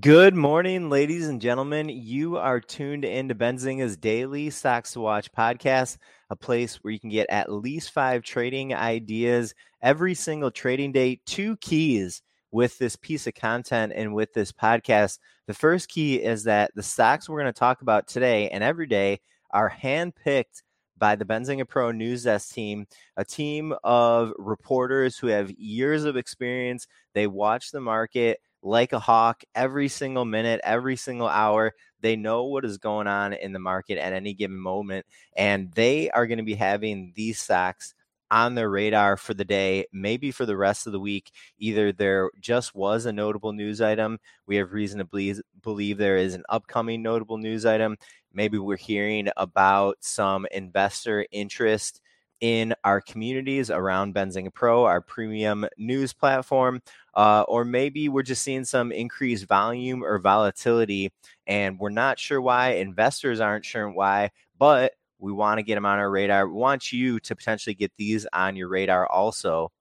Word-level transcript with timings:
Good 0.00 0.34
morning, 0.34 0.90
ladies 0.90 1.28
and 1.28 1.40
gentlemen. 1.40 1.88
You 1.88 2.36
are 2.36 2.60
tuned 2.60 3.06
into 3.06 3.34
Benzinga's 3.34 3.96
daily 3.96 4.50
Stocks 4.50 4.92
to 4.92 5.00
Watch 5.00 5.32
podcast, 5.32 5.96
a 6.28 6.36
place 6.36 6.76
where 6.76 6.92
you 6.92 7.00
can 7.00 7.08
get 7.08 7.30
at 7.30 7.50
least 7.50 7.92
five 7.92 8.22
trading 8.22 8.74
ideas 8.74 9.54
every 9.80 10.14
single 10.14 10.50
trading 10.50 10.92
day. 10.92 11.20
Two 11.24 11.56
keys 11.56 12.20
with 12.50 12.76
this 12.76 12.96
piece 12.96 13.26
of 13.26 13.34
content 13.34 13.94
and 13.96 14.14
with 14.14 14.34
this 14.34 14.52
podcast. 14.52 15.20
The 15.46 15.54
first 15.54 15.88
key 15.88 16.16
is 16.16 16.44
that 16.44 16.70
the 16.74 16.82
stocks 16.82 17.26
we're 17.26 17.40
going 17.40 17.52
to 17.52 17.58
talk 17.58 17.80
about 17.80 18.06
today 18.06 18.50
and 18.50 18.62
every 18.62 18.86
day 18.86 19.20
are 19.52 19.70
handpicked 19.70 20.62
by 20.98 21.16
the 21.16 21.24
Benzinga 21.24 21.66
Pro 21.66 21.92
News 21.92 22.24
Desk 22.24 22.52
team, 22.52 22.86
a 23.16 23.24
team 23.24 23.72
of 23.84 24.32
reporters 24.36 25.16
who 25.16 25.28
have 25.28 25.50
years 25.52 26.04
of 26.04 26.18
experience. 26.18 26.86
They 27.14 27.26
watch 27.26 27.70
the 27.70 27.80
market 27.80 28.40
like 28.62 28.92
a 28.92 28.98
hawk 28.98 29.44
every 29.54 29.88
single 29.88 30.24
minute, 30.24 30.60
every 30.64 30.96
single 30.96 31.28
hour. 31.28 31.74
They 32.00 32.16
know 32.16 32.44
what 32.44 32.64
is 32.64 32.78
going 32.78 33.06
on 33.06 33.32
in 33.32 33.52
the 33.52 33.58
market 33.58 33.98
at 33.98 34.12
any 34.12 34.34
given 34.34 34.58
moment, 34.58 35.06
and 35.36 35.72
they 35.72 36.10
are 36.10 36.26
going 36.26 36.38
to 36.38 36.44
be 36.44 36.54
having 36.54 37.12
these 37.16 37.40
stocks 37.40 37.94
on 38.30 38.54
their 38.54 38.68
radar 38.68 39.16
for 39.16 39.34
the 39.34 39.44
day, 39.44 39.86
maybe 39.92 40.30
for 40.30 40.46
the 40.46 40.56
rest 40.56 40.86
of 40.86 40.92
the 40.92 41.00
week. 41.00 41.32
Either 41.58 41.92
there 41.92 42.30
just 42.40 42.74
was 42.74 43.06
a 43.06 43.12
notable 43.12 43.52
news 43.52 43.80
item, 43.80 44.18
we 44.46 44.56
have 44.56 44.72
reason 44.72 44.98
to 44.98 45.04
believe, 45.04 45.40
believe 45.62 45.98
there 45.98 46.16
is 46.18 46.34
an 46.34 46.44
upcoming 46.48 47.02
notable 47.02 47.38
news 47.38 47.64
item. 47.64 47.96
Maybe 48.32 48.58
we're 48.58 48.76
hearing 48.76 49.28
about 49.36 49.96
some 50.00 50.46
investor 50.52 51.26
interest 51.32 52.00
in 52.40 52.74
our 52.84 53.00
communities 53.00 53.70
around 53.70 54.14
Benzinga 54.14 54.52
Pro, 54.52 54.84
our 54.84 55.00
premium 55.00 55.66
news 55.76 56.12
platform, 56.12 56.80
uh, 57.14 57.44
or 57.48 57.64
maybe 57.64 58.08
we're 58.08 58.22
just 58.22 58.42
seeing 58.42 58.64
some 58.64 58.92
increased 58.92 59.46
volume 59.46 60.04
or 60.04 60.18
volatility 60.18 61.12
and 61.46 61.78
we're 61.78 61.90
not 61.90 62.18
sure 62.18 62.40
why. 62.40 62.70
Investors 62.70 63.40
aren't 63.40 63.64
sure 63.64 63.90
why, 63.90 64.30
but 64.58 64.92
we 65.18 65.32
want 65.32 65.58
to 65.58 65.64
get 65.64 65.74
them 65.74 65.86
on 65.86 65.98
our 65.98 66.10
radar. 66.10 66.46
We 66.46 66.54
want 66.54 66.92
you 66.92 67.18
to 67.20 67.34
potentially 67.34 67.74
get 67.74 67.92
these 67.96 68.26
on 68.32 68.54
your 68.54 68.68
radar 68.68 69.06
also 69.08 69.72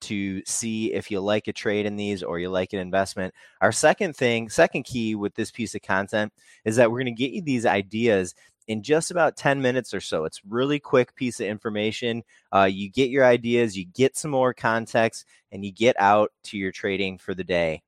to 0.00 0.42
see 0.46 0.92
if 0.92 1.10
you 1.10 1.20
like 1.20 1.46
a 1.46 1.52
trade 1.52 1.86
in 1.86 1.96
these 1.96 2.22
or 2.22 2.38
you 2.38 2.48
like 2.48 2.72
an 2.72 2.78
investment. 2.78 3.34
Our 3.60 3.70
second 3.70 4.16
thing, 4.16 4.48
second 4.48 4.84
key 4.84 5.14
with 5.14 5.34
this 5.34 5.50
piece 5.50 5.74
of 5.74 5.82
content 5.82 6.32
is 6.64 6.76
that 6.76 6.90
we're 6.90 7.00
going 7.02 7.14
to 7.14 7.22
get 7.22 7.32
you 7.32 7.42
these 7.42 7.66
ideas 7.66 8.34
in 8.70 8.84
just 8.84 9.10
about 9.10 9.36
10 9.36 9.60
minutes 9.60 9.92
or 9.92 10.00
so. 10.00 10.24
It's 10.24 10.40
really 10.48 10.78
quick 10.78 11.16
piece 11.16 11.40
of 11.40 11.46
information. 11.46 12.22
Uh, 12.54 12.68
you 12.70 12.88
get 12.88 13.10
your 13.10 13.24
ideas, 13.24 13.76
you 13.76 13.84
get 13.84 14.16
some 14.16 14.30
more 14.30 14.54
context, 14.54 15.24
and 15.50 15.64
you 15.64 15.72
get 15.72 15.96
out 15.98 16.30
to 16.44 16.56
your 16.56 16.70
trading 16.70 17.18
for 17.18 17.34
the 17.34 17.42
day. 17.42 17.82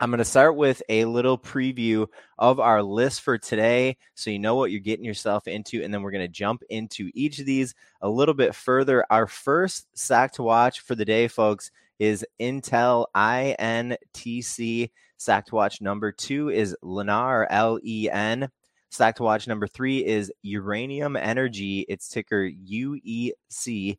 I'm 0.00 0.10
going 0.10 0.18
to 0.18 0.24
start 0.24 0.56
with 0.56 0.82
a 0.88 1.04
little 1.04 1.38
preview 1.38 2.08
of 2.38 2.58
our 2.58 2.82
list 2.82 3.20
for 3.20 3.38
today 3.38 3.98
so 4.16 4.30
you 4.30 4.40
know 4.40 4.56
what 4.56 4.72
you're 4.72 4.80
getting 4.80 5.04
yourself 5.04 5.46
into. 5.46 5.84
And 5.84 5.94
then 5.94 6.02
we're 6.02 6.10
going 6.10 6.26
to 6.26 6.28
jump 6.28 6.64
into 6.68 7.12
each 7.14 7.38
of 7.38 7.46
these 7.46 7.72
a 8.00 8.08
little 8.08 8.34
bit 8.34 8.56
further. 8.56 9.04
Our 9.10 9.28
first 9.28 9.86
stock 9.96 10.32
to 10.32 10.42
watch 10.42 10.80
for 10.80 10.96
the 10.96 11.04
day, 11.04 11.28
folks, 11.28 11.70
is 12.00 12.26
Intel 12.40 13.06
INTC. 13.14 14.90
Stock 15.18 15.46
to 15.46 15.54
watch 15.54 15.80
number 15.80 16.10
two 16.10 16.48
is 16.48 16.76
Lennar, 16.82 17.46
L 17.48 17.78
E 17.84 18.08
N. 18.10 18.50
Stock 18.90 19.16
to 19.16 19.22
watch 19.22 19.46
number 19.46 19.66
three 19.66 20.04
is 20.04 20.32
Uranium 20.42 21.16
Energy. 21.16 21.80
Its 21.88 22.08
ticker 22.08 22.48
UEC. 22.48 23.98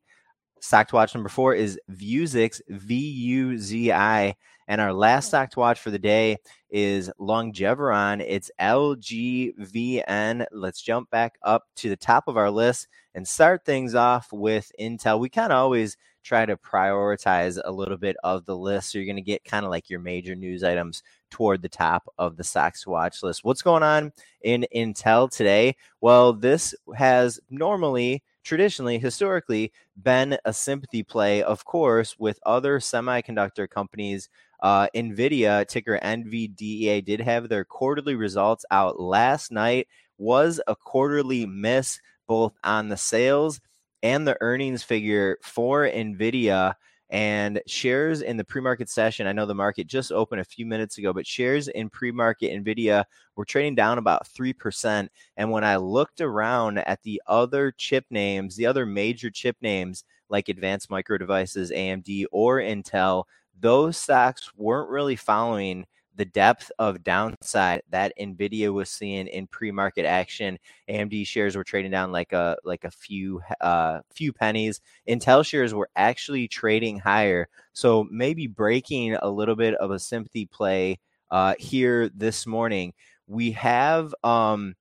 Stock 0.61 0.87
to 0.89 0.95
watch 0.95 1.13
number 1.13 1.29
four 1.29 1.53
is 1.53 1.79
Vuzix, 1.91 2.59
V 2.67 2.95
U 2.95 3.57
Z 3.57 3.91
I. 3.91 4.35
And 4.67 4.81
our 4.81 4.93
last 4.93 5.27
oh. 5.27 5.29
stock 5.29 5.51
to 5.51 5.59
watch 5.59 5.79
for 5.79 5.89
the 5.89 5.99
day 5.99 6.37
is 6.69 7.09
Longeveron. 7.19 8.23
It's 8.27 8.51
LGVN. 8.59 10.45
Let's 10.51 10.81
jump 10.81 11.09
back 11.09 11.39
up 11.43 11.63
to 11.77 11.89
the 11.89 11.97
top 11.97 12.27
of 12.27 12.37
our 12.37 12.51
list 12.51 12.87
and 13.15 13.27
start 13.27 13.65
things 13.65 13.95
off 13.95 14.31
with 14.31 14.71
Intel. 14.79 15.19
We 15.19 15.29
kind 15.29 15.51
of 15.51 15.57
always 15.57 15.97
try 16.23 16.45
to 16.45 16.57
prioritize 16.57 17.59
a 17.63 17.71
little 17.71 17.97
bit 17.97 18.15
of 18.23 18.45
the 18.45 18.55
list. 18.55 18.91
So 18.91 18.99
you're 18.99 19.05
going 19.05 19.15
to 19.15 19.21
get 19.21 19.43
kind 19.43 19.65
of 19.65 19.71
like 19.71 19.89
your 19.89 19.99
major 19.99 20.35
news 20.35 20.63
items 20.63 21.01
toward 21.29 21.61
the 21.61 21.69
top 21.69 22.11
of 22.17 22.37
the 22.37 22.43
stocks 22.43 22.85
watch 22.87 23.23
list. 23.23 23.43
What's 23.43 23.61
going 23.61 23.83
on 23.83 24.11
in 24.41 24.65
Intel 24.75 25.29
today? 25.29 25.75
Well, 26.01 26.33
this 26.33 26.73
has 26.95 27.39
normally 27.49 28.23
traditionally, 28.43 28.97
historically, 28.97 29.71
been 30.01 30.37
a 30.45 30.53
sympathy 30.53 31.03
play, 31.03 31.43
of 31.43 31.65
course, 31.65 32.17
with 32.17 32.39
other 32.45 32.79
semiconductor 32.79 33.69
companies. 33.69 34.29
Uh, 34.61 34.87
NVIDIA, 34.95 35.67
ticker 35.67 35.99
NVDA, 36.01 37.05
did 37.05 37.21
have 37.21 37.47
their 37.47 37.63
quarterly 37.63 38.15
results 38.15 38.65
out 38.71 38.99
last 38.99 39.51
night, 39.51 39.87
was 40.17 40.59
a 40.67 40.75
quarterly 40.75 41.45
miss 41.45 41.99
both 42.27 42.53
on 42.63 42.89
the 42.89 42.97
sales 42.97 43.61
and 44.01 44.27
the 44.27 44.37
earnings 44.41 44.83
figure 44.83 45.37
for 45.43 45.83
NVIDIA 45.83 46.73
and 47.09 47.61
shares 47.65 48.21
in 48.21 48.37
the 48.37 48.43
pre-market 48.43 48.89
session. 48.89 49.25
I 49.25 49.31
know 49.31 49.45
the 49.45 49.55
market 49.55 49.87
just 49.87 50.11
opened 50.11 50.41
a 50.41 50.45
few 50.45 50.65
minutes 50.65 50.97
ago 50.97 51.13
but 51.13 51.25
shares 51.25 51.67
in 51.69 51.89
pre-market 51.89 52.51
nvidia 52.51 53.05
were 53.35 53.45
trading 53.45 53.75
down 53.75 53.97
about 53.97 54.27
3% 54.27 55.09
and 55.37 55.51
when 55.51 55.63
i 55.63 55.75
looked 55.75 56.21
around 56.21 56.77
at 56.79 57.01
the 57.03 57.21
other 57.27 57.71
chip 57.71 58.05
names 58.09 58.55
the 58.55 58.65
other 58.65 58.85
major 58.85 59.29
chip 59.29 59.57
names 59.61 60.03
like 60.29 60.49
advanced 60.49 60.89
micro 60.89 61.17
devices 61.17 61.71
amd 61.71 62.25
or 62.31 62.59
intel 62.59 63.23
those 63.59 63.97
stocks 63.97 64.51
weren't 64.55 64.89
really 64.89 65.15
following 65.15 65.85
the 66.19 66.25
depth 66.25 66.71
of 66.79 67.03
downside 67.03 67.81
that 67.89 68.13
Nvidia 68.19 68.73
was 68.73 68.89
seeing 68.91 69.27
in 69.27 69.47
pre-market 69.47 70.05
action. 70.05 70.59
AMD 70.89 71.23
shares 71.23 71.55
were 71.55 71.63
trading 71.63 71.91
down 71.91 72.11
like 72.11 72.33
a 72.33 72.57
like 72.65 72.83
a 72.83 72.91
few 72.91 73.41
uh 73.61 74.01
few 74.13 74.33
pennies. 74.33 74.81
Intel 75.07 75.45
shares 75.45 75.73
were 75.73 75.89
actually 75.95 76.47
trading 76.49 76.99
higher. 76.99 77.47
So 77.73 78.05
maybe 78.11 78.47
breaking 78.47 79.15
a 79.15 79.29
little 79.29 79.55
bit 79.55 79.75
of 79.75 79.91
a 79.91 79.99
sympathy 79.99 80.45
play 80.45 80.99
uh 81.31 81.55
here 81.57 82.09
this 82.09 82.45
morning. 82.45 82.93
We 83.27 83.51
have 83.53 84.13
um 84.23 84.75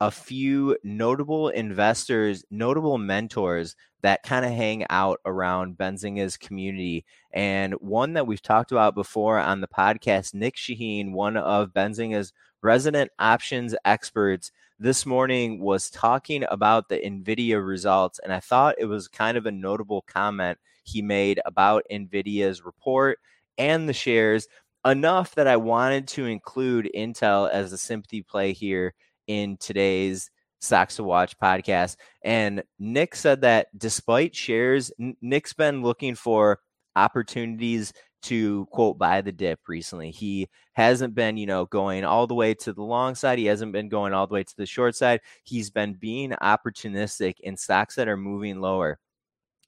a 0.00 0.10
few 0.10 0.76
notable 0.82 1.48
investors, 1.50 2.44
notable 2.50 2.98
mentors 2.98 3.76
that 4.02 4.22
kind 4.22 4.44
of 4.44 4.52
hang 4.52 4.86
out 4.90 5.20
around 5.24 5.76
Benzinga's 5.76 6.36
community. 6.36 7.04
And 7.32 7.74
one 7.74 8.14
that 8.14 8.26
we've 8.26 8.42
talked 8.42 8.72
about 8.72 8.94
before 8.94 9.38
on 9.38 9.60
the 9.60 9.68
podcast, 9.68 10.34
Nick 10.34 10.56
Chahine, 10.56 11.12
one 11.12 11.36
of 11.36 11.72
Benzinga's 11.72 12.32
resident 12.62 13.10
options 13.18 13.74
experts, 13.84 14.52
this 14.78 15.04
morning 15.04 15.60
was 15.60 15.90
talking 15.90 16.42
about 16.50 16.88
the 16.88 16.96
NVIDIA 16.96 17.64
results. 17.64 18.18
And 18.18 18.32
I 18.32 18.40
thought 18.40 18.76
it 18.78 18.86
was 18.86 19.08
kind 19.08 19.36
of 19.36 19.44
a 19.44 19.52
notable 19.52 20.00
comment 20.02 20.58
he 20.84 21.02
made 21.02 21.38
about 21.44 21.84
NVIDIA's 21.90 22.64
report 22.64 23.18
and 23.58 23.86
the 23.86 23.92
shares 23.92 24.48
enough 24.86 25.34
that 25.34 25.46
I 25.46 25.58
wanted 25.58 26.08
to 26.08 26.24
include 26.24 26.90
Intel 26.96 27.50
as 27.50 27.74
a 27.74 27.78
sympathy 27.78 28.22
play 28.22 28.54
here 28.54 28.94
in 29.26 29.58
today's 29.58 30.30
Stocks 30.60 30.96
to 30.96 31.04
Watch 31.04 31.38
podcast. 31.38 31.96
And 32.24 32.62
Nick 32.78 33.14
said 33.14 33.40
that 33.42 33.66
despite 33.76 34.34
shares, 34.34 34.92
Nick's 35.20 35.52
been 35.52 35.82
looking 35.82 36.14
for 36.14 36.60
opportunities 36.96 37.92
to 38.22 38.66
quote 38.66 38.98
buy 38.98 39.22
the 39.22 39.32
dip 39.32 39.60
recently. 39.66 40.10
He 40.10 40.48
hasn't 40.74 41.14
been, 41.14 41.36
you 41.36 41.46
know, 41.46 41.64
going 41.66 42.04
all 42.04 42.26
the 42.26 42.34
way 42.34 42.54
to 42.54 42.72
the 42.72 42.82
long 42.82 43.14
side. 43.14 43.38
He 43.38 43.46
hasn't 43.46 43.72
been 43.72 43.88
going 43.88 44.12
all 44.12 44.26
the 44.26 44.34
way 44.34 44.44
to 44.44 44.56
the 44.56 44.66
short 44.66 44.94
side. 44.94 45.20
He's 45.44 45.70
been 45.70 45.94
being 45.94 46.32
opportunistic 46.42 47.40
in 47.40 47.56
stocks 47.56 47.94
that 47.94 48.08
are 48.08 48.18
moving 48.18 48.60
lower 48.60 48.98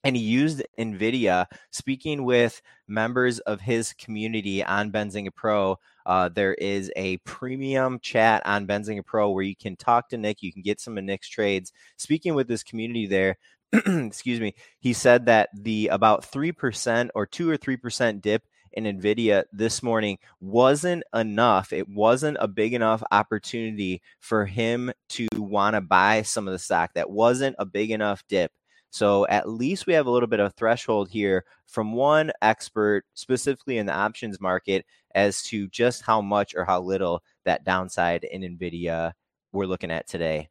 and 0.03 0.15
he 0.15 0.21
used 0.21 0.63
NVIDIA. 0.77 1.45
Speaking 1.71 2.23
with 2.25 2.61
members 2.87 3.39
of 3.39 3.61
his 3.61 3.93
community 3.93 4.63
on 4.63 4.91
Benzinga 4.91 5.33
Pro, 5.33 5.77
uh, 6.05 6.29
there 6.29 6.53
is 6.55 6.91
a 6.95 7.17
premium 7.17 7.99
chat 8.01 8.41
on 8.45 8.67
Benzinga 8.67 9.05
Pro 9.05 9.29
where 9.29 9.43
you 9.43 9.55
can 9.55 9.75
talk 9.75 10.09
to 10.09 10.17
Nick. 10.17 10.41
You 10.41 10.51
can 10.51 10.61
get 10.61 10.81
some 10.81 10.97
of 10.97 11.03
Nick's 11.03 11.29
trades. 11.29 11.71
Speaking 11.97 12.35
with 12.35 12.47
this 12.47 12.63
community 12.63 13.07
there, 13.07 13.37
excuse 13.73 14.39
me, 14.39 14.53
he 14.79 14.93
said 14.93 15.25
that 15.25 15.49
the 15.53 15.87
about 15.87 16.29
3% 16.29 17.09
or 17.15 17.25
2 17.25 17.49
or 17.49 17.57
3% 17.57 18.21
dip 18.21 18.43
in 18.73 18.85
Nvidia 18.85 19.43
this 19.51 19.81
morning 19.83 20.17
wasn't 20.41 21.03
enough. 21.13 21.71
It 21.71 21.87
wasn't 21.87 22.37
a 22.39 22.47
big 22.47 22.73
enough 22.73 23.03
opportunity 23.11 24.01
for 24.19 24.45
him 24.45 24.91
to 25.09 25.27
want 25.35 25.75
to 25.75 25.81
buy 25.81 26.23
some 26.23 26.47
of 26.47 26.51
the 26.51 26.59
stock. 26.59 26.91
That 26.95 27.09
wasn't 27.09 27.55
a 27.59 27.65
big 27.65 27.91
enough 27.91 28.23
dip. 28.27 28.51
So 28.93 29.25
at 29.27 29.49
least 29.49 29.87
we 29.87 29.93
have 29.93 30.05
a 30.05 30.11
little 30.11 30.27
bit 30.27 30.39
of 30.39 30.53
threshold 30.53 31.09
here 31.09 31.45
from 31.65 31.93
one 31.93 32.31
expert, 32.43 33.05
specifically 33.15 33.79
in 33.79 33.87
the 33.87 33.93
options 33.93 34.39
market, 34.39 34.85
as 35.15 35.41
to 35.45 35.67
just 35.69 36.03
how 36.03 36.21
much 36.21 36.53
or 36.55 36.63
how 36.63 36.79
little 36.79 37.23
that 37.43 37.63
downside 37.63 38.23
in 38.23 38.43
Nvidia 38.43 39.13
we're 39.51 39.65
looking 39.65 39.89
at 39.89 40.07
today. 40.07 40.49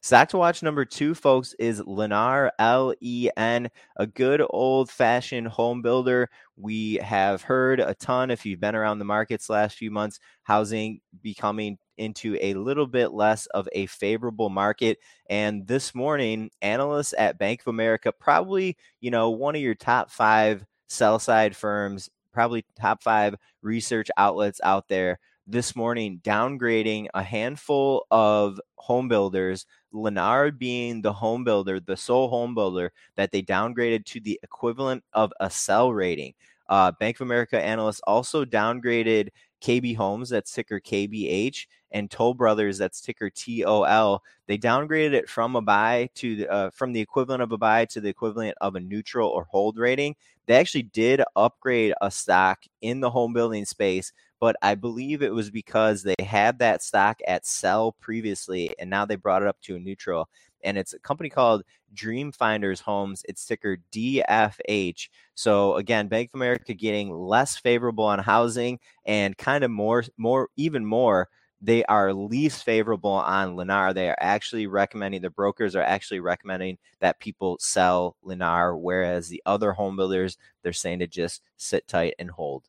Stock 0.00 0.28
to 0.28 0.38
watch 0.38 0.62
number 0.62 0.84
two, 0.84 1.14
folks, 1.14 1.54
is 1.58 1.80
Lennar, 1.80 2.50
L 2.58 2.94
E 3.00 3.28
N, 3.36 3.68
a 3.96 4.06
good 4.06 4.42
old 4.50 4.90
fashioned 4.90 5.48
home 5.48 5.82
builder. 5.82 6.30
We 6.56 6.94
have 6.96 7.42
heard 7.42 7.80
a 7.80 7.94
ton, 7.94 8.30
if 8.30 8.46
you've 8.46 8.60
been 8.60 8.76
around 8.76 8.98
the 8.98 9.04
markets 9.04 9.50
last 9.50 9.76
few 9.76 9.90
months, 9.90 10.20
housing 10.42 11.00
becoming 11.22 11.78
into 11.98 12.36
a 12.40 12.54
little 12.54 12.86
bit 12.86 13.12
less 13.12 13.46
of 13.46 13.68
a 13.72 13.86
favorable 13.86 14.50
market. 14.50 14.98
And 15.30 15.66
this 15.66 15.94
morning, 15.94 16.50
analysts 16.62 17.14
at 17.16 17.38
Bank 17.38 17.62
of 17.62 17.68
America, 17.68 18.12
probably, 18.12 18.76
you 19.00 19.10
know, 19.10 19.30
one 19.30 19.56
of 19.56 19.62
your 19.62 19.74
top 19.74 20.10
five 20.10 20.64
sell 20.88 21.18
side 21.18 21.56
firms, 21.56 22.10
probably 22.32 22.64
top 22.78 23.02
five 23.02 23.34
research 23.62 24.08
outlets 24.16 24.60
out 24.62 24.88
there 24.88 25.18
this 25.46 25.76
morning 25.76 26.20
downgrading 26.24 27.06
a 27.14 27.22
handful 27.22 28.06
of 28.10 28.60
home 28.76 29.08
builders, 29.08 29.66
Lennar 29.94 30.56
being 30.56 31.02
the 31.02 31.12
home 31.12 31.44
builder, 31.44 31.80
the 31.80 31.96
sole 31.96 32.28
home 32.28 32.54
builder 32.54 32.92
that 33.16 33.30
they 33.30 33.42
downgraded 33.42 34.04
to 34.06 34.20
the 34.20 34.38
equivalent 34.42 35.04
of 35.12 35.32
a 35.40 35.48
sell 35.48 35.92
rating. 35.92 36.34
Uh, 36.68 36.90
Bank 36.98 37.16
of 37.16 37.22
America 37.22 37.62
analysts 37.62 38.00
also 38.06 38.44
downgraded 38.44 39.28
KB 39.62 39.96
Homes, 39.96 40.28
that's 40.28 40.52
ticker 40.52 40.80
KBH, 40.80 41.66
and 41.92 42.10
Toll 42.10 42.34
Brothers, 42.34 42.76
that's 42.76 43.00
ticker 43.00 43.30
TOL. 43.30 44.22
They 44.46 44.58
downgraded 44.58 45.12
it 45.12 45.28
from 45.28 45.56
a 45.56 45.62
buy 45.62 46.10
to 46.16 46.46
uh, 46.48 46.70
from 46.70 46.92
the 46.92 47.00
equivalent 47.00 47.42
of 47.42 47.52
a 47.52 47.58
buy 47.58 47.84
to 47.86 48.00
the 48.00 48.08
equivalent 48.08 48.56
of 48.60 48.74
a 48.74 48.80
neutral 48.80 49.30
or 49.30 49.44
hold 49.44 49.78
rating. 49.78 50.16
They 50.46 50.56
actually 50.56 50.84
did 50.84 51.22
upgrade 51.34 51.94
a 52.00 52.10
stock 52.10 52.64
in 52.80 53.00
the 53.00 53.10
home 53.10 53.32
building 53.32 53.64
space 53.64 54.12
but 54.40 54.56
I 54.62 54.74
believe 54.74 55.22
it 55.22 55.32
was 55.32 55.50
because 55.50 56.02
they 56.02 56.14
had 56.24 56.58
that 56.58 56.82
stock 56.82 57.20
at 57.26 57.46
sell 57.46 57.92
previously 57.92 58.74
and 58.78 58.90
now 58.90 59.04
they 59.04 59.16
brought 59.16 59.42
it 59.42 59.48
up 59.48 59.60
to 59.62 59.76
a 59.76 59.78
neutral. 59.78 60.28
And 60.64 60.76
it's 60.76 60.94
a 60.94 60.98
company 60.98 61.28
called 61.28 61.62
Dream 61.94 62.32
Finders 62.32 62.80
Homes. 62.80 63.22
It's 63.28 63.44
ticker 63.46 63.78
DFH. 63.92 65.08
So 65.34 65.76
again, 65.76 66.08
Bank 66.08 66.30
of 66.30 66.38
America 66.38 66.74
getting 66.74 67.12
less 67.12 67.56
favorable 67.56 68.04
on 68.04 68.18
housing 68.18 68.80
and 69.04 69.36
kind 69.36 69.64
of 69.64 69.70
more, 69.70 70.04
more, 70.16 70.48
even 70.56 70.84
more 70.84 71.28
they 71.62 71.84
are 71.86 72.12
least 72.12 72.64
favorable 72.64 73.10
on 73.10 73.56
Lennar. 73.56 73.94
They 73.94 74.08
are 74.08 74.18
actually 74.20 74.66
recommending, 74.66 75.22
the 75.22 75.30
brokers 75.30 75.74
are 75.74 75.82
actually 75.82 76.20
recommending 76.20 76.78
that 77.00 77.18
people 77.18 77.56
sell 77.60 78.16
Lennar, 78.24 78.78
whereas 78.78 79.28
the 79.28 79.42
other 79.46 79.72
home 79.72 79.96
builders, 79.96 80.36
they're 80.62 80.72
saying 80.72 80.98
to 81.00 81.06
just 81.06 81.42
sit 81.56 81.88
tight 81.88 82.14
and 82.18 82.30
hold. 82.30 82.68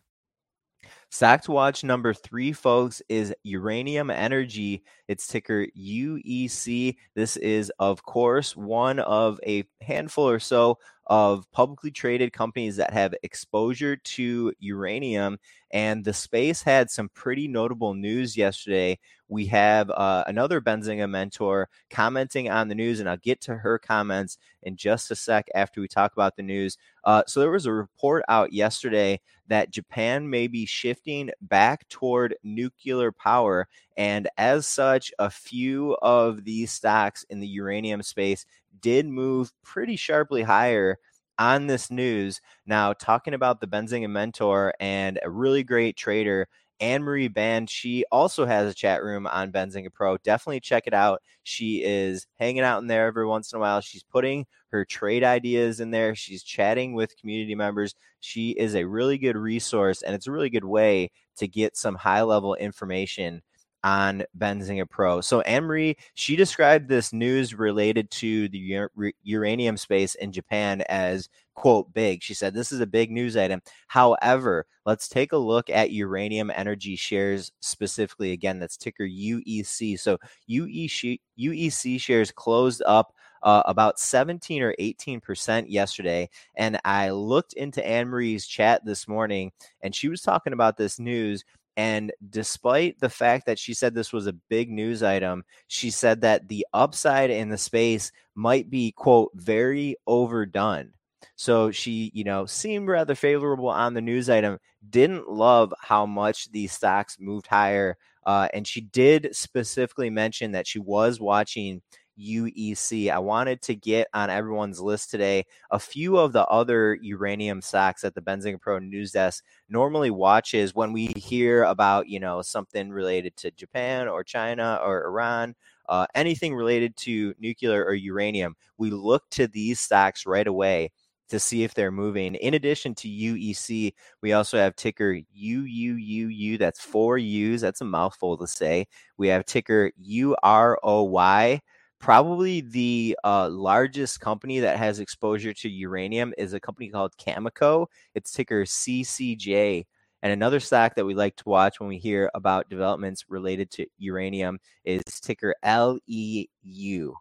To 1.19 1.51
watch 1.51 1.83
number 1.83 2.13
three, 2.13 2.53
folks, 2.53 3.01
is 3.09 3.33
Uranium 3.43 4.09
Energy. 4.09 4.83
It's 5.07 5.27
ticker 5.27 5.67
UEC. 5.77 6.95
This 7.15 7.37
is, 7.37 7.71
of 7.79 8.03
course, 8.03 8.55
one 8.55 8.99
of 8.99 9.39
a 9.45 9.65
handful 9.81 10.27
or 10.27 10.39
so 10.39 10.79
of 11.11 11.45
publicly 11.51 11.91
traded 11.91 12.31
companies 12.31 12.77
that 12.77 12.93
have 12.93 13.13
exposure 13.21 13.97
to 13.97 14.53
uranium. 14.59 15.37
And 15.69 16.05
the 16.05 16.13
space 16.13 16.61
had 16.61 16.89
some 16.89 17.09
pretty 17.09 17.49
notable 17.49 17.93
news 17.93 18.37
yesterday. 18.37 18.97
We 19.27 19.45
have 19.47 19.89
uh, 19.89 20.23
another 20.27 20.61
Benzinga 20.61 21.09
mentor 21.09 21.67
commenting 21.89 22.49
on 22.49 22.69
the 22.69 22.75
news, 22.75 23.01
and 23.01 23.09
I'll 23.09 23.17
get 23.17 23.41
to 23.41 23.57
her 23.57 23.77
comments 23.77 24.37
in 24.63 24.77
just 24.77 25.11
a 25.11 25.15
sec 25.15 25.47
after 25.53 25.81
we 25.81 25.89
talk 25.89 26.13
about 26.13 26.37
the 26.37 26.43
news. 26.43 26.77
Uh, 27.03 27.23
so, 27.27 27.41
there 27.41 27.51
was 27.51 27.65
a 27.65 27.73
report 27.73 28.23
out 28.29 28.53
yesterday 28.53 29.19
that 29.47 29.71
Japan 29.71 30.29
may 30.29 30.47
be 30.47 30.65
shifting 30.65 31.29
back 31.41 31.87
toward 31.89 32.35
nuclear 32.43 33.11
power. 33.11 33.67
And 33.97 34.29
as 34.37 34.65
such, 34.65 35.11
a 35.19 35.29
few 35.29 35.97
of 36.01 36.45
these 36.45 36.71
stocks 36.71 37.25
in 37.29 37.41
the 37.41 37.47
uranium 37.47 38.01
space 38.01 38.45
did 38.79 39.05
move 39.07 39.51
pretty 39.63 39.95
sharply 39.95 40.43
higher 40.43 40.97
on 41.39 41.67
this 41.67 41.89
news. 41.91 42.41
Now, 42.65 42.93
talking 42.93 43.33
about 43.33 43.61
the 43.61 43.67
Benzinga 43.67 44.09
mentor 44.09 44.73
and 44.79 45.19
a 45.23 45.29
really 45.29 45.63
great 45.63 45.97
trader, 45.97 46.47
Anne 46.81 47.03
Marie 47.03 47.29
Baiynd. 47.29 47.69
She 47.69 48.03
also 48.11 48.45
has 48.45 48.69
a 48.69 48.75
chat 48.75 49.03
room 49.03 49.27
on 49.27 49.51
Benzinga 49.51 49.93
Pro. 49.93 50.17
Definitely 50.17 50.61
check 50.61 50.87
it 50.87 50.93
out. 50.93 51.21
She 51.43 51.83
is 51.83 52.25
hanging 52.39 52.63
out 52.63 52.81
in 52.81 52.87
there 52.87 53.05
every 53.05 53.25
once 53.25 53.53
in 53.53 53.57
a 53.57 53.59
while. 53.59 53.81
She's 53.81 54.03
putting 54.03 54.47
her 54.71 54.83
trade 54.83 55.23
ideas 55.23 55.79
in 55.79 55.91
there. 55.91 56.15
She's 56.15 56.43
chatting 56.43 56.93
with 56.93 57.15
community 57.17 57.53
members. 57.55 57.93
She 58.19 58.51
is 58.51 58.75
a 58.75 58.85
really 58.85 59.19
good 59.19 59.37
resource, 59.37 60.01
and 60.01 60.15
it's 60.15 60.27
a 60.27 60.31
really 60.31 60.49
good 60.49 60.65
way 60.65 61.11
to 61.37 61.47
get 61.47 61.77
some 61.77 61.95
high 61.95 62.23
level 62.23 62.55
information 62.55 63.43
on 63.83 64.23
Benzinga 64.37 64.89
Pro. 64.89 65.21
So 65.21 65.41
Anne 65.41 65.63
Marie, 65.63 65.97
she 66.13 66.35
described 66.35 66.87
this 66.87 67.13
news 67.13 67.53
related 67.53 68.09
to 68.11 68.47
the 68.49 68.87
uranium 69.23 69.77
space 69.77 70.15
in 70.15 70.31
Japan 70.31 70.81
as 70.89 71.29
quote 71.55 71.93
big. 71.93 72.23
She 72.23 72.33
said 72.33 72.53
this 72.53 72.71
is 72.71 72.79
a 72.79 72.87
big 72.87 73.11
news 73.11 73.35
item. 73.37 73.61
However, 73.87 74.65
let's 74.85 75.07
take 75.07 75.31
a 75.31 75.37
look 75.37 75.69
at 75.69 75.91
uranium 75.91 76.51
energy 76.51 76.95
shares 76.95 77.51
specifically. 77.59 78.31
Again, 78.31 78.59
that's 78.59 78.77
ticker 78.77 79.05
UEC. 79.05 79.99
So 79.99 80.17
UEC, 80.49 81.19
UEC 81.39 81.99
shares 81.99 82.31
closed 82.31 82.81
up 82.85 83.13
uh, 83.43 83.63
about 83.65 83.99
17 83.99 84.61
or 84.61 84.73
18% 84.79 85.65
yesterday. 85.67 86.29
And 86.55 86.79
I 86.85 87.09
looked 87.09 87.53
into 87.53 87.85
Anne 87.85 88.07
Marie's 88.07 88.45
chat 88.45 88.85
this 88.85 89.07
morning, 89.07 89.51
and 89.81 89.95
she 89.95 90.09
was 90.09 90.21
talking 90.21 90.53
about 90.53 90.77
this 90.77 90.99
news. 90.99 91.43
And 91.77 92.11
despite 92.29 92.99
the 92.99 93.09
fact 93.09 93.45
that 93.45 93.57
she 93.57 93.73
said 93.73 93.93
this 93.93 94.11
was 94.11 94.27
a 94.27 94.33
big 94.33 94.69
news 94.69 95.03
item, 95.03 95.43
she 95.67 95.89
said 95.89 96.21
that 96.21 96.47
the 96.47 96.65
upside 96.73 97.29
in 97.29 97.49
the 97.49 97.57
space 97.57 98.11
might 98.35 98.69
be, 98.69 98.91
quote, 98.91 99.31
very 99.35 99.95
overdone. 100.05 100.93
So 101.35 101.71
she, 101.71 102.11
you 102.13 102.23
know, 102.23 102.45
seemed 102.45 102.87
rather 102.87 103.15
favorable 103.15 103.69
on 103.69 103.93
the 103.93 104.01
news 104.01 104.29
item, 104.29 104.59
didn't 104.89 105.29
love 105.29 105.73
how 105.79 106.05
much 106.05 106.51
these 106.51 106.71
stocks 106.71 107.17
moved 107.19 107.47
higher. 107.47 107.97
Uh, 108.25 108.47
and 108.53 108.67
she 108.67 108.81
did 108.81 109.29
specifically 109.35 110.09
mention 110.09 110.51
that 110.51 110.67
she 110.67 110.79
was 110.79 111.19
watching 111.19 111.81
UEC. 112.19 113.09
I 113.11 113.19
wanted 113.19 113.61
to 113.63 113.75
get 113.75 114.07
on 114.13 114.29
everyone's 114.29 114.79
list 114.79 115.11
today 115.11 115.45
a 115.69 115.79
few 115.79 116.17
of 116.17 116.33
the 116.33 116.45
other 116.47 116.97
uranium 117.01 117.61
stocks 117.61 118.01
that 118.01 118.15
the 118.15 118.21
Benzinga 118.21 118.59
Pro 118.61 118.79
news 118.79 119.11
desk 119.11 119.43
normally 119.69 120.11
watches 120.11 120.75
when 120.75 120.93
we 120.93 121.07
hear 121.07 121.63
about, 121.63 122.07
you 122.07 122.19
know, 122.19 122.41
something 122.41 122.91
related 122.91 123.35
to 123.37 123.51
Japan 123.51 124.07
or 124.07 124.23
China 124.23 124.79
or 124.83 125.05
Iran. 125.05 125.55
Uh, 125.89 126.07
anything 126.15 126.55
related 126.55 126.95
to 126.95 127.33
nuclear 127.39 127.83
or 127.83 127.93
uranium, 127.93 128.55
we 128.77 128.91
look 128.91 129.29
to 129.31 129.47
these 129.47 129.79
stocks 129.79 130.25
right 130.25 130.47
away 130.47 130.91
to 131.31 131.39
see 131.39 131.63
if 131.63 131.73
they're 131.73 131.91
moving. 131.91 132.35
In 132.35 132.53
addition 132.53 132.93
to 132.95 133.07
UEC, 133.07 133.93
we 134.21 134.33
also 134.33 134.57
have 134.57 134.75
ticker 134.75 135.17
UUUU. 135.37 136.59
That's 136.59 136.81
four 136.81 137.17
U's. 137.17 137.61
That's 137.61 137.79
a 137.81 137.85
mouthful 137.85 138.37
to 138.37 138.45
say. 138.45 138.85
We 139.17 139.29
have 139.29 139.45
ticker 139.45 139.91
UROY. 139.97 141.61
Probably 142.01 142.61
the 142.61 143.15
uh, 143.23 143.47
largest 143.49 144.19
company 144.19 144.59
that 144.61 144.79
has 144.79 144.99
exposure 144.99 145.53
to 145.53 145.69
uranium 145.69 146.33
is 146.35 146.53
a 146.53 146.59
company 146.59 146.89
called 146.89 147.15
Cameco. 147.15 147.85
It's 148.15 148.31
ticker 148.31 148.63
CCJ. 148.63 149.85
And 150.23 150.33
another 150.33 150.59
stock 150.59 150.95
that 150.95 151.05
we 151.05 151.13
like 151.13 151.35
to 151.35 151.47
watch 151.47 151.79
when 151.79 151.87
we 151.87 151.99
hear 151.99 152.31
about 152.33 152.69
developments 152.69 153.25
related 153.29 153.69
to 153.71 153.85
uranium 153.99 154.59
is 154.83 155.03
ticker 155.21 155.53
LEU. 155.63 157.13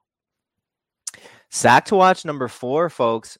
Stock 1.50 1.84
to 1.84 1.96
watch 1.96 2.24
number 2.24 2.48
four, 2.48 2.88
folks, 2.88 3.36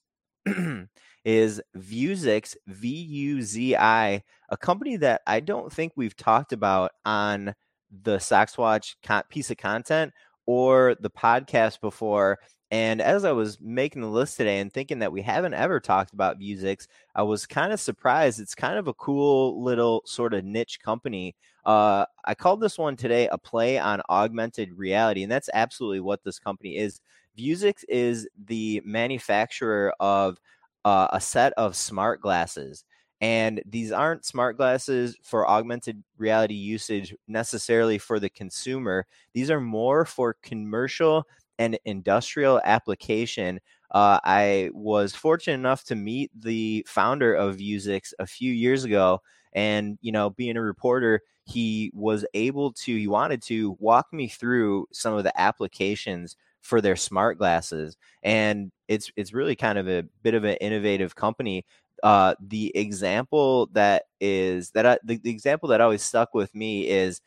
is 1.25 1.63
Vuzix, 1.75 2.55
V 2.67 2.89
U 2.89 3.41
Z 3.41 3.77
I, 3.77 4.23
a 4.51 4.57
company 4.59 4.97
that 4.97 5.23
I 5.27 5.41
don't 5.41 5.73
think 5.73 5.95
we've 5.97 6.17
talked 6.17 6.53
about 6.53 6.93
on 7.07 7.55
the 8.03 8.19
Stocks 8.19 8.57
Watch 8.57 8.97
piece 9.31 9.51
of 9.51 9.57
content 9.57 10.13
or 10.47 10.97
the 11.01 11.11
podcast 11.11 11.81
before. 11.81 12.39
And 12.73 13.01
as 13.01 13.25
I 13.25 13.33
was 13.33 13.59
making 13.61 14.03
the 14.03 14.09
list 14.09 14.37
today 14.37 14.61
and 14.61 14.73
thinking 14.73 15.01
that 15.01 15.11
we 15.13 15.23
haven't 15.23 15.55
ever 15.55 15.81
talked 15.81 16.13
about 16.13 16.39
Vuzix, 16.39 16.87
I 17.17 17.23
was 17.25 17.47
kind 17.47 17.73
of 17.73 17.81
surprised. 17.81 18.39
It's 18.39 18.55
kind 18.55 18.79
of 18.79 18.87
a 18.87 18.95
cool 18.95 19.63
little 19.63 20.03
sort 20.07 20.35
of 20.35 20.45
niche 20.45 20.79
company. 20.81 21.35
Uh, 21.65 22.05
I 22.25 22.35
called 22.35 22.61
this 22.61 22.79
one 22.79 22.97
today 22.97 23.29
a 23.29 23.39
play 23.39 23.79
on 23.79 24.03
augmented 24.09 24.73
reality, 24.75 25.25
and 25.25 25.33
that's 25.33 25.51
absolutely 25.53 26.01
what 26.01 26.23
this 26.23 26.39
company 26.39 26.77
is. 26.77 27.01
Vuzix 27.37 27.85
is 27.89 28.29
the 28.47 28.81
manufacturer 28.85 29.93
of 29.99 30.39
uh, 30.85 31.09
a 31.13 31.21
set 31.21 31.53
of 31.55 31.77
smart 31.77 32.21
glasses. 32.21 32.85
And 33.21 33.63
these 33.67 33.93
aren't 33.93 34.25
smart 34.25 34.57
glasses 34.57 35.17
for 35.23 35.49
augmented 35.49 36.03
reality 36.17 36.55
usage 36.55 37.15
necessarily 37.29 37.99
for 37.99 38.19
the 38.19 38.31
consumer. 38.31 39.07
These 39.35 39.51
are 39.51 39.61
more 39.61 40.05
for 40.07 40.37
commercial 40.43 41.27
and 41.59 41.79
industrial 41.85 42.61
application. 42.65 43.61
Uh, 43.91 44.21
I 44.25 44.71
was 44.73 45.15
fortunate 45.15 45.55
enough 45.55 45.85
to 45.85 45.95
meet 45.97 46.31
the 46.35 46.85
founder 46.89 47.35
of 47.35 47.57
Vuzix 47.59 48.13
a 48.19 48.27
few 48.27 48.53
years 48.53 48.85
ago. 48.85 49.21
And, 49.53 49.99
you 50.01 50.13
know, 50.13 50.31
being 50.31 50.57
a 50.57 50.63
reporter, 50.63 51.21
he 51.45 51.91
was 51.93 52.25
able 52.33 52.73
to, 52.73 52.97
he 52.97 53.07
wanted 53.09 53.43
to 53.43 53.77
walk 53.81 54.07
me 54.13 54.29
through 54.29 54.87
some 54.93 55.15
of 55.15 55.25
the 55.25 55.39
applications 55.39 56.37
for 56.63 56.81
their 56.81 56.97
smart 56.97 57.39
glasses 57.39 57.97
and 58.23 58.71
it's 58.87 59.11
it's 59.17 59.33
really 59.33 59.57
kind 59.57 59.79
of 59.79 59.89
a 59.89 60.05
bit 60.23 60.35
of 60.35 60.45
an 60.45 60.57
innovative 60.61 61.15
company 61.17 61.65
uh, 62.03 62.35
the 62.41 62.77
example 62.77 63.69
that 63.73 64.05
is 64.21 64.71
that 64.71 64.87
I, 64.87 64.99
the, 65.05 65.19
the 65.19 65.31
example 65.31 65.69
that 65.71 65.81
always 65.81 66.03
stuck 66.03 66.35
with 66.35 66.55
me 66.55 66.89
is 66.89 67.21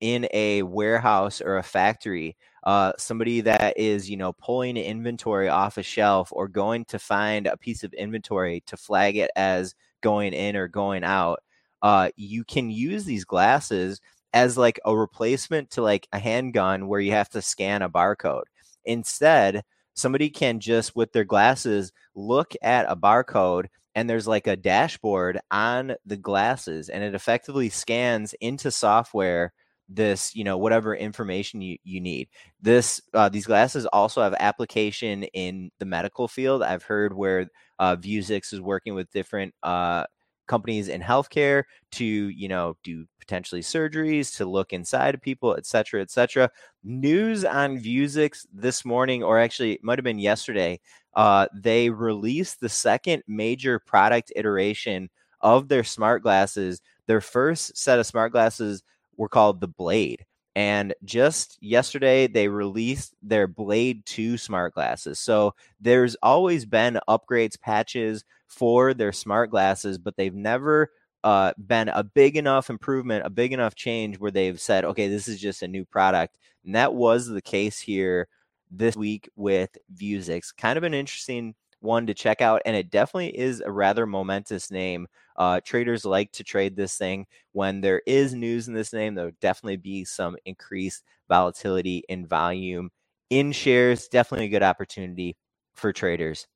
in 0.00 0.26
a 0.32 0.62
warehouse 0.62 1.40
or 1.40 1.58
a 1.58 1.62
factory 1.62 2.36
uh, 2.64 2.92
somebody 2.98 3.40
that 3.42 3.78
is 3.78 4.08
you 4.08 4.16
know 4.16 4.32
pulling 4.34 4.76
inventory 4.76 5.48
off 5.48 5.78
a 5.78 5.82
shelf 5.82 6.30
or 6.32 6.48
going 6.48 6.84
to 6.86 6.98
find 6.98 7.46
a 7.46 7.56
piece 7.56 7.82
of 7.82 7.92
inventory 7.94 8.62
to 8.66 8.76
flag 8.76 9.16
it 9.16 9.30
as 9.36 9.74
going 10.02 10.32
in 10.32 10.56
or 10.56 10.68
going 10.68 11.04
out 11.04 11.40
uh, 11.82 12.10
you 12.16 12.44
can 12.44 12.70
use 12.70 13.04
these 13.04 13.24
glasses 13.24 14.00
as 14.32 14.56
like 14.56 14.78
a 14.84 14.96
replacement 14.96 15.70
to 15.70 15.82
like 15.82 16.06
a 16.12 16.18
handgun 16.18 16.86
where 16.86 17.00
you 17.00 17.12
have 17.12 17.28
to 17.30 17.42
scan 17.42 17.82
a 17.82 17.90
barcode. 17.90 18.44
Instead, 18.84 19.62
somebody 19.94 20.30
can 20.30 20.60
just 20.60 20.94
with 20.94 21.12
their 21.12 21.24
glasses 21.24 21.92
look 22.14 22.54
at 22.62 22.86
a 22.88 22.96
barcode 22.96 23.66
and 23.94 24.08
there's 24.08 24.28
like 24.28 24.46
a 24.46 24.56
dashboard 24.56 25.40
on 25.50 25.94
the 26.06 26.16
glasses 26.16 26.88
and 26.88 27.02
it 27.02 27.14
effectively 27.14 27.68
scans 27.68 28.34
into 28.40 28.70
software 28.70 29.52
this 29.90 30.34
you 30.36 30.44
know 30.44 30.56
whatever 30.56 30.94
information 30.94 31.60
you, 31.60 31.76
you 31.82 32.00
need. 32.00 32.28
This 32.62 33.00
uh, 33.12 33.28
these 33.28 33.46
glasses 33.46 33.86
also 33.86 34.22
have 34.22 34.34
application 34.38 35.24
in 35.24 35.70
the 35.78 35.84
medical 35.84 36.28
field. 36.28 36.62
I've 36.62 36.84
heard 36.84 37.12
where 37.14 37.48
uh, 37.78 37.96
vuzix 37.96 38.52
is 38.52 38.60
working 38.60 38.94
with 38.94 39.10
different 39.10 39.54
uh, 39.62 40.04
companies 40.46 40.88
in 40.88 41.00
healthcare 41.00 41.64
to 41.92 42.04
you 42.04 42.48
know 42.48 42.76
do 42.82 43.04
potentially 43.18 43.60
surgeries 43.62 44.36
to 44.36 44.44
look 44.44 44.72
inside 44.72 45.14
of 45.14 45.20
people 45.20 45.54
et 45.56 45.66
cetera 45.66 46.00
et 46.00 46.10
cetera. 46.10 46.50
News 46.84 47.44
on 47.44 47.78
vuzix 47.78 48.46
this 48.52 48.84
morning 48.84 49.22
or 49.22 49.38
actually 49.38 49.72
it 49.74 49.84
might 49.84 49.98
have 49.98 50.04
been 50.04 50.18
yesterday 50.18 50.80
uh, 51.14 51.46
they 51.54 51.90
released 51.90 52.60
the 52.60 52.68
second 52.68 53.22
major 53.26 53.78
product 53.78 54.32
iteration 54.36 55.10
of 55.40 55.68
their 55.68 55.84
smart 55.84 56.22
glasses 56.22 56.80
their 57.06 57.20
first 57.20 57.76
set 57.76 57.98
of 57.98 58.06
smart 58.06 58.32
glasses 58.32 58.82
were 59.16 59.28
called 59.28 59.60
the 59.60 59.68
blade 59.68 60.24
and 60.56 60.94
just 61.04 61.58
yesterday, 61.60 62.26
they 62.26 62.48
released 62.48 63.14
their 63.22 63.46
Blade 63.46 64.04
2 64.06 64.36
smart 64.36 64.74
glasses. 64.74 65.18
So 65.18 65.54
there's 65.80 66.16
always 66.22 66.66
been 66.66 66.98
upgrades, 67.08 67.60
patches 67.60 68.24
for 68.48 68.92
their 68.92 69.12
smart 69.12 69.50
glasses, 69.50 69.96
but 69.98 70.16
they've 70.16 70.34
never 70.34 70.90
uh, 71.22 71.52
been 71.56 71.88
a 71.88 72.02
big 72.02 72.36
enough 72.36 72.68
improvement, 72.68 73.24
a 73.24 73.30
big 73.30 73.52
enough 73.52 73.76
change 73.76 74.18
where 74.18 74.32
they've 74.32 74.60
said, 74.60 74.84
okay, 74.84 75.06
this 75.08 75.28
is 75.28 75.40
just 75.40 75.62
a 75.62 75.68
new 75.68 75.84
product. 75.84 76.36
And 76.64 76.74
that 76.74 76.94
was 76.94 77.26
the 77.26 77.42
case 77.42 77.78
here 77.78 78.26
this 78.70 78.96
week 78.96 79.28
with 79.36 79.70
Vuzix. 79.94 80.54
Kind 80.56 80.78
of 80.78 80.84
an 80.84 80.94
interesting 80.94 81.54
one 81.80 82.06
to 82.06 82.14
check 82.14 82.40
out, 82.40 82.62
and 82.66 82.76
it 82.76 82.90
definitely 82.90 83.38
is 83.38 83.60
a 83.60 83.70
rather 83.72 84.06
momentous 84.06 84.70
name. 84.70 85.06
Uh, 85.36 85.60
traders 85.64 86.04
like 86.04 86.32
to 86.32 86.44
trade 86.44 86.76
this 86.76 86.96
thing 86.96 87.26
when 87.52 87.80
there 87.80 88.02
is 88.06 88.34
news 88.34 88.68
in 88.68 88.74
this 88.74 88.92
name. 88.92 89.14
There'll 89.14 89.32
definitely 89.40 89.78
be 89.78 90.04
some 90.04 90.36
increased 90.44 91.04
volatility 91.28 92.04
in 92.08 92.26
volume 92.26 92.90
in 93.30 93.52
shares. 93.52 94.08
Definitely 94.08 94.46
a 94.46 94.50
good 94.50 94.62
opportunity 94.62 95.36
for 95.74 95.92
traders. 95.92 96.46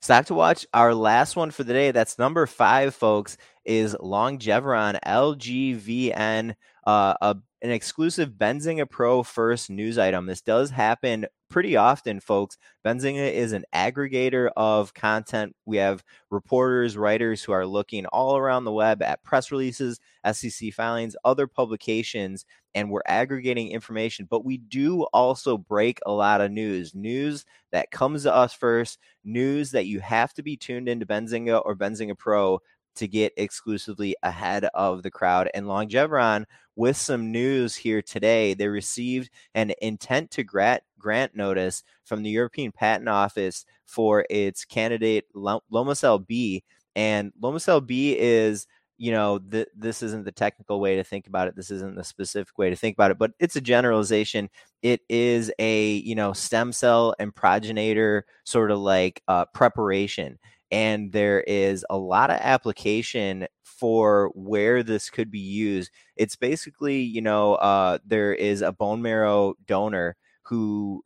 Stock 0.00 0.26
to 0.26 0.34
watch. 0.34 0.66
Our 0.74 0.94
last 0.94 1.36
one 1.36 1.50
for 1.50 1.64
the 1.64 1.72
day. 1.72 1.90
That's 1.92 2.18
number 2.18 2.46
five, 2.46 2.94
folks. 2.94 3.36
Is 3.64 3.94
Longeveron 3.96 4.98
LGVN, 5.06 6.54
uh, 6.86 7.14
a, 7.20 7.36
an 7.62 7.70
exclusive 7.70 8.30
Benzinga 8.30 8.90
Pro 8.90 9.22
first 9.22 9.70
news 9.70 9.98
item. 9.98 10.26
This 10.26 10.40
does 10.40 10.70
happen 10.70 11.26
pretty 11.48 11.76
often, 11.76 12.18
folks. 12.18 12.56
Benzinga 12.84 13.32
is 13.32 13.52
an 13.52 13.64
aggregator 13.74 14.50
of 14.56 14.94
content. 14.94 15.54
We 15.64 15.76
have 15.76 16.02
reporters, 16.30 16.96
writers 16.96 17.42
who 17.42 17.52
are 17.52 17.66
looking 17.66 18.06
all 18.06 18.36
around 18.36 18.64
the 18.64 18.72
web 18.72 19.02
at 19.02 19.22
press 19.22 19.52
releases, 19.52 20.00
SEC 20.32 20.72
filings, 20.72 21.14
other 21.24 21.46
publications, 21.46 22.46
and 22.74 22.90
we're 22.90 23.02
aggregating 23.06 23.68
information. 23.68 24.26
But 24.28 24.44
we 24.44 24.56
do 24.56 25.02
also 25.12 25.56
break 25.58 26.00
a 26.06 26.12
lot 26.12 26.40
of 26.40 26.50
news, 26.50 26.94
news 26.94 27.44
that 27.70 27.90
comes 27.90 28.24
to 28.24 28.34
us 28.34 28.54
first, 28.54 28.98
news 29.22 29.70
that 29.70 29.86
you 29.86 30.00
have 30.00 30.32
to 30.34 30.42
be 30.42 30.56
tuned 30.56 30.88
into 30.88 31.06
Benzinga 31.06 31.62
or 31.64 31.76
Benzinga 31.76 32.18
Pro 32.18 32.60
to 32.96 33.08
get 33.08 33.32
exclusively 33.36 34.16
ahead 34.22 34.64
of 34.74 35.02
the 35.02 35.10
crowd. 35.10 35.50
And 35.54 35.66
Longeveron, 35.66 36.44
with 36.76 36.96
some 36.96 37.30
news 37.30 37.76
here 37.76 38.02
today, 38.02 38.54
they 38.54 38.68
received 38.68 39.30
an 39.54 39.72
intent 39.82 40.30
to 40.32 40.44
grant, 40.44 40.82
grant 40.98 41.34
notice 41.34 41.82
from 42.04 42.22
the 42.22 42.30
European 42.30 42.72
Patent 42.72 43.08
Office 43.08 43.64
for 43.84 44.24
its 44.30 44.64
candidate 44.64 45.24
Lomecel 45.34 46.26
B. 46.26 46.64
And 46.94 47.32
Lomecel 47.40 47.86
B 47.86 48.16
is 48.18 48.66
you 49.02 49.10
know, 49.10 49.40
th- 49.40 49.66
this 49.76 50.00
isn't 50.00 50.24
the 50.24 50.30
technical 50.30 50.78
way 50.78 50.94
to 50.94 51.02
think 51.02 51.26
about 51.26 51.48
it. 51.48 51.56
This 51.56 51.72
isn't 51.72 51.96
the 51.96 52.04
specific 52.04 52.56
way 52.56 52.70
to 52.70 52.76
think 52.76 52.94
about 52.94 53.10
it, 53.10 53.18
but 53.18 53.32
it's 53.40 53.56
a 53.56 53.60
generalization. 53.60 54.48
It 54.80 55.00
is 55.08 55.50
a, 55.58 55.94
you 55.94 56.14
know, 56.14 56.32
stem 56.32 56.70
cell 56.70 57.12
and 57.18 57.34
progenitor 57.34 58.26
sort 58.44 58.70
of 58.70 58.78
like 58.78 59.20
uh, 59.26 59.46
preparation 59.46 60.38
and 60.72 61.12
there 61.12 61.42
is 61.42 61.84
a 61.90 61.98
lot 61.98 62.30
of 62.30 62.38
application 62.40 63.46
for 63.62 64.32
where 64.34 64.82
this 64.82 65.10
could 65.10 65.30
be 65.30 65.38
used. 65.38 65.90
It's 66.16 66.34
basically, 66.34 67.00
you 67.00 67.20
know, 67.20 67.56
uh, 67.56 67.98
there 68.06 68.32
is 68.32 68.62
a 68.62 68.72
bone 68.72 69.02
marrow 69.02 69.54
donor 69.66 70.16
who, 70.44 71.04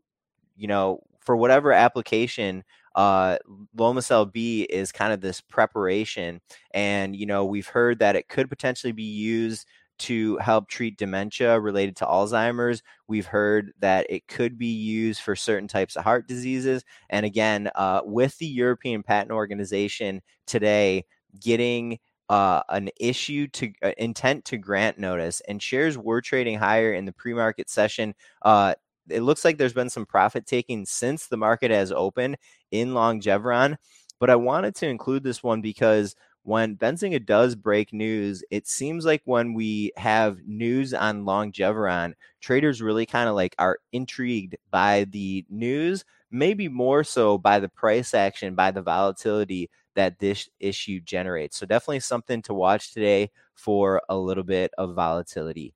you 0.56 0.68
know, 0.68 1.00
for 1.20 1.37
whatever 1.37 1.73
application, 1.73 2.62
uh, 2.94 3.38
Lomecel 3.76 4.32
B 4.32 4.62
is 4.62 4.92
kind 4.92 5.12
of 5.12 5.20
this 5.20 5.40
preparation. 5.40 6.40
And, 6.70 7.16
you 7.16 7.26
know, 7.26 7.44
we've 7.44 7.66
heard 7.66 7.99
that 7.99 8.14
it 8.14 8.28
could 8.28 8.49
potentially 8.49 8.92
be 8.92 9.02
used 9.02 9.66
to 9.99 10.37
help 10.38 10.69
treat 10.69 10.97
dementia 10.99 11.59
related 11.59 11.97
to 11.97 12.05
Alzheimer's. 12.05 12.83
We've 13.09 13.26
heard 13.26 13.73
that 13.81 14.07
it 14.09 14.29
could 14.29 14.59
be 14.59 14.67
used 14.67 15.21
for 15.21 15.37
certain 15.37 15.69
types 15.69 15.97
of 15.97 16.05
heart 16.05 16.29
diseases. 16.29 16.85
And 17.11 17.26
again, 17.26 17.71
uh, 17.75 18.00
with 18.05 18.37
the 18.38 18.47
European 18.47 19.03
Patent 19.03 19.33
Organization 19.33 20.23
today 20.47 21.05
getting 21.41 21.99
uh, 22.29 22.62
an 22.69 22.91
issue 22.99 23.47
to 23.49 23.73
uh, 23.83 23.93
intent 23.99 24.45
to 24.47 24.59
grant 24.59 24.99
notice, 24.99 25.41
and 25.49 25.62
shares 25.62 25.97
were 25.97 26.21
trading 26.21 26.59
higher 26.59 26.93
in 26.93 27.05
the 27.05 27.12
pre 27.12 27.33
market 27.33 27.71
session. 27.71 28.15
Uh, 28.43 28.75
it 29.09 29.21
looks 29.21 29.45
like 29.45 29.59
there's 29.59 29.73
been 29.73 29.91
some 29.91 30.07
profit 30.07 30.47
taking 30.47 30.85
since 30.85 31.26
the 31.26 31.37
market 31.37 31.71
has 31.71 31.93
opened 31.93 32.37
in 32.73 32.91
Longeveron. 32.91 33.76
But 34.19 34.31
I 34.31 34.37
wanted 34.37 34.75
to 34.76 34.88
include 34.88 35.23
this 35.23 35.43
one 35.43 35.61
because 35.61 36.17
when 36.47 36.76
Benzinga 36.76 37.25
does 37.25 37.55
break 37.55 37.93
news, 37.93 38.45
it 38.50 38.67
seems 38.69 39.05
like 39.05 39.23
when 39.25 39.55
we 39.55 39.93
have 39.97 40.38
news 40.47 40.95
on 40.95 41.25
Longeveron, 41.25 42.15
traders 42.41 42.81
really 42.83 43.07
kind 43.07 43.29
of 43.29 43.35
like 43.35 43.55
are 43.59 43.79
intrigued 43.93 44.57
by 44.71 45.05
the 45.11 45.45
news, 45.50 46.05
maybe 46.31 46.69
more 46.69 47.05
so 47.05 47.38
by 47.38 47.59
the 47.59 47.69
price 47.69 48.15
action, 48.15 48.55
by 48.55 48.71
the 48.71 48.83
volatility 48.83 49.71
that 49.95 50.19
this 50.19 50.49
issue 50.61 51.00
generates. 51.00 51.57
So 51.57 51.67
definitely 51.67 52.00
something 52.00 52.43
to 52.43 52.55
watch 52.55 52.93
today 52.93 53.31
for 53.55 54.03
a 54.09 54.17
little 54.17 54.45
bit 54.45 54.71
of 54.79 54.95
volatility. 54.95 55.75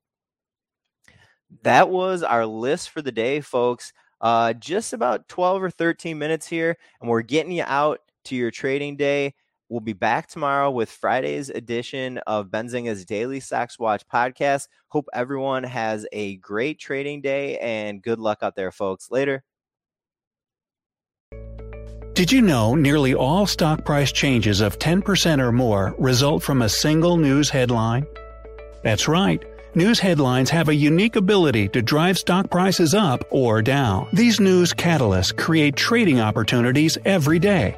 That 1.63 1.89
was 1.89 2.23
our 2.23 2.45
list 2.45 2.89
for 2.89 3.01
the 3.01 3.11
day, 3.11 3.41
folks. 3.41 3.93
Uh, 4.21 4.53
just 4.53 4.93
about 4.93 5.27
12 5.27 5.63
or 5.63 5.69
13 5.71 6.17
minutes 6.17 6.47
here, 6.47 6.77
and 7.01 7.09
we're 7.09 7.21
getting 7.23 7.51
you 7.51 7.63
out 7.65 8.01
to 8.25 8.35
your 8.35 8.51
trading 8.51 8.95
day. 8.95 9.33
We'll 9.71 9.79
be 9.79 9.93
back 9.93 10.27
tomorrow 10.27 10.69
with 10.69 10.91
Friday's 10.91 11.49
edition 11.49 12.17
of 12.27 12.49
Benzinga's 12.49 13.05
Daily 13.05 13.39
Stocks 13.39 13.79
Watch 13.79 14.05
podcast. 14.05 14.67
Hope 14.89 15.07
everyone 15.13 15.63
has 15.63 16.05
a 16.11 16.35
great 16.35 16.77
trading 16.77 17.21
day 17.21 17.57
and 17.57 18.03
good 18.03 18.19
luck 18.19 18.39
out 18.41 18.57
there, 18.57 18.73
folks. 18.73 19.09
Later. 19.09 19.45
Did 22.13 22.33
you 22.33 22.41
know 22.41 22.75
nearly 22.75 23.15
all 23.15 23.47
stock 23.47 23.85
price 23.85 24.11
changes 24.11 24.59
of 24.59 24.77
10% 24.77 25.39
or 25.39 25.53
more 25.53 25.95
result 25.97 26.43
from 26.43 26.63
a 26.63 26.67
single 26.67 27.15
news 27.15 27.49
headline? 27.49 28.05
That's 28.83 29.07
right. 29.07 29.41
News 29.73 30.01
headlines 30.01 30.49
have 30.49 30.67
a 30.67 30.75
unique 30.75 31.15
ability 31.15 31.69
to 31.69 31.81
drive 31.81 32.17
stock 32.17 32.51
prices 32.51 32.93
up 32.93 33.23
or 33.29 33.61
down. 33.61 34.09
These 34.11 34.41
news 34.41 34.73
catalysts 34.73 35.33
create 35.37 35.77
trading 35.77 36.19
opportunities 36.19 36.97
every 37.05 37.39
day 37.39 37.77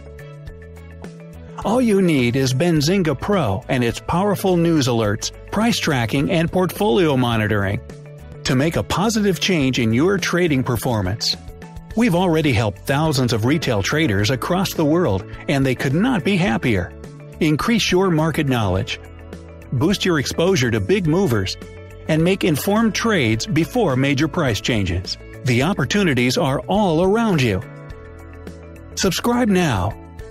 All 1.63 1.79
you 1.79 2.01
need 2.01 2.35
is 2.35 2.55
Benzinga 2.55 3.19
Pro 3.19 3.63
and 3.69 3.83
its 3.83 3.99
powerful 3.99 4.57
news 4.57 4.87
alerts, 4.87 5.31
price 5.51 5.77
tracking, 5.77 6.31
and 6.31 6.51
portfolio 6.51 7.15
monitoring 7.15 7.79
to 8.45 8.55
make 8.55 8.77
a 8.77 8.83
positive 8.83 9.39
change 9.39 9.77
in 9.77 9.93
your 9.93 10.17
trading 10.17 10.63
performance. 10.63 11.37
We've 11.95 12.15
already 12.15 12.51
helped 12.51 12.87
thousands 12.87 13.31
of 13.31 13.45
retail 13.45 13.83
traders 13.83 14.31
across 14.31 14.73
the 14.73 14.85
world, 14.85 15.23
and 15.49 15.63
they 15.63 15.75
could 15.75 15.93
not 15.93 16.23
be 16.23 16.35
happier. 16.35 16.91
Increase 17.39 17.91
your 17.91 18.09
market 18.09 18.47
knowledge, 18.47 18.99
boost 19.71 20.03
your 20.03 20.17
exposure 20.17 20.71
to 20.71 20.79
big 20.79 21.05
movers, 21.05 21.57
and 22.07 22.23
make 22.23 22.43
informed 22.43 22.95
trades 22.95 23.45
before 23.45 23.95
major 23.95 24.27
price 24.27 24.61
changes. 24.61 25.15
The 25.43 25.61
opportunities 25.61 26.39
are 26.39 26.61
all 26.61 27.03
around 27.03 27.39
you. 27.39 27.61
Subscribe 28.95 29.47
now 29.47 30.00